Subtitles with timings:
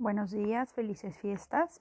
[0.00, 1.80] Buenos días, felices fiestas.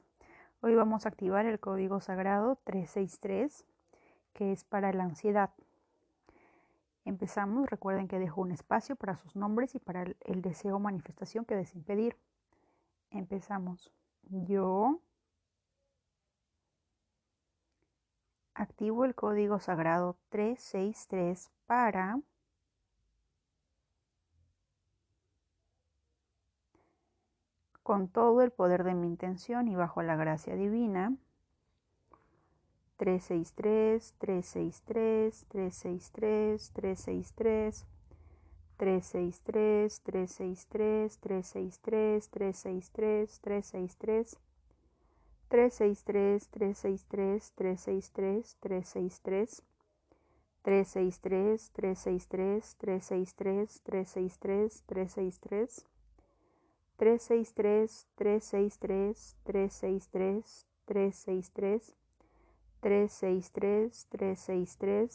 [0.61, 3.63] Hoy vamos a activar el código sagrado 363,
[4.33, 5.51] que es para la ansiedad.
[7.05, 11.45] Empezamos, recuerden que dejo un espacio para sus nombres y para el, deseo o manifestación
[11.45, 12.17] que deseen pedir.
[13.11, 13.93] Empezamos.
[14.23, 14.99] Yo
[18.55, 22.19] activo el código sagrado 363 para
[27.87, 31.15] con todo el poder de mi intención y bajo la gracia divina.
[32.97, 37.87] 363, 363, 363, 363,
[38.75, 43.39] 363, 363, 363, 363,
[45.47, 46.19] 363, 363,
[48.59, 49.63] 363, 363,
[50.61, 55.85] 363, 363, 363, 363, 363, 363,
[56.97, 59.13] 363, 363,
[59.45, 60.43] 363,
[60.85, 61.79] 363,
[62.81, 65.09] 363, 363,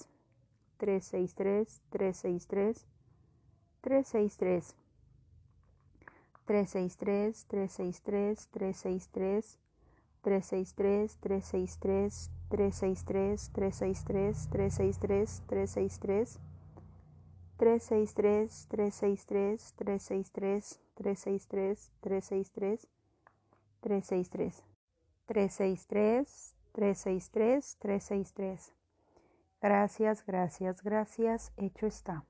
[0.79, 2.75] 363, 363,
[3.83, 4.75] 363,
[6.47, 9.09] 363, 363, 363,
[10.23, 16.52] 363, 363, 363, 363, 363, 363,
[17.63, 22.89] 363, 363, 363, 363, 363,
[23.71, 24.65] 363,
[25.27, 28.73] 363, 363, 363.
[29.61, 31.53] Gracias, gracias, gracias.
[31.57, 32.25] Hecho está.